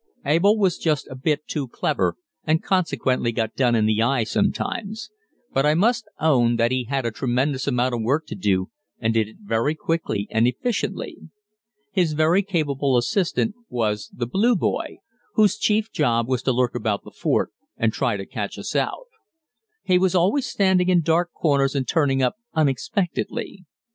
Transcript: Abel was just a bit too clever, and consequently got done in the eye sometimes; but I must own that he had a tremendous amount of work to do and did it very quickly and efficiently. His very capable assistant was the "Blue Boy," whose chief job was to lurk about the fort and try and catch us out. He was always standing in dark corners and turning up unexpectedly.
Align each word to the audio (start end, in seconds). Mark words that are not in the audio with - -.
Abel 0.25 0.57
was 0.57 0.79
just 0.79 1.05
a 1.09 1.15
bit 1.15 1.45
too 1.45 1.67
clever, 1.67 2.15
and 2.43 2.63
consequently 2.63 3.31
got 3.31 3.53
done 3.53 3.75
in 3.75 3.85
the 3.85 4.01
eye 4.01 4.23
sometimes; 4.23 5.11
but 5.53 5.63
I 5.63 5.75
must 5.75 6.07
own 6.19 6.55
that 6.55 6.71
he 6.71 6.85
had 6.85 7.05
a 7.05 7.11
tremendous 7.11 7.67
amount 7.67 7.93
of 7.93 8.01
work 8.01 8.25
to 8.25 8.35
do 8.35 8.71
and 8.99 9.13
did 9.13 9.27
it 9.27 9.35
very 9.41 9.75
quickly 9.75 10.27
and 10.31 10.47
efficiently. 10.47 11.17
His 11.91 12.13
very 12.13 12.41
capable 12.41 12.97
assistant 12.97 13.53
was 13.69 14.09
the 14.11 14.25
"Blue 14.25 14.55
Boy," 14.55 14.97
whose 15.35 15.55
chief 15.55 15.91
job 15.91 16.27
was 16.27 16.41
to 16.41 16.51
lurk 16.51 16.73
about 16.73 17.03
the 17.03 17.11
fort 17.11 17.51
and 17.77 17.93
try 17.93 18.15
and 18.15 18.27
catch 18.27 18.57
us 18.57 18.75
out. 18.75 19.05
He 19.83 19.99
was 19.99 20.15
always 20.15 20.47
standing 20.47 20.89
in 20.89 21.01
dark 21.01 21.31
corners 21.31 21.75
and 21.75 21.87
turning 21.87 22.23
up 22.23 22.37
unexpectedly. 22.55 23.65